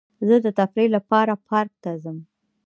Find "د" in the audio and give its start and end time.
0.45-0.47